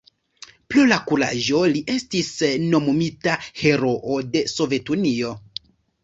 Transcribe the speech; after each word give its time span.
Pro 0.73 0.83
la 0.91 0.95
kuraĝo 1.09 1.59
li 1.73 1.83
estis 1.95 2.29
nomumita 2.71 3.35
Heroo 3.59 4.15
de 4.37 4.41
Sovetunio. 4.53 5.35